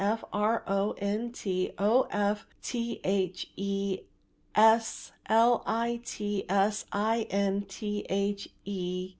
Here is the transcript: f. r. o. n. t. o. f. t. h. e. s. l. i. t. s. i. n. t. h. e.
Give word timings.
f. 0.03 0.23
r. 0.33 0.63
o. 0.65 0.93
n. 0.97 1.31
t. 1.31 1.71
o. 1.77 2.07
f. 2.09 2.47
t. 2.63 2.99
h. 3.03 3.51
e. 3.55 3.99
s. 4.55 5.11
l. 5.29 5.61
i. 5.67 6.01
t. 6.03 6.43
s. 6.49 6.85
i. 6.91 7.27
n. 7.29 7.61
t. 7.67 8.03
h. 8.09 8.49
e. 8.65 9.09